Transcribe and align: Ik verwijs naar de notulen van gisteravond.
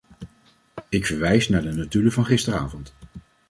Ik 0.89 1.05
verwijs 1.05 1.49
naar 1.49 1.61
de 1.61 1.71
notulen 1.73 2.11
van 2.11 2.25
gisteravond. 2.25 2.93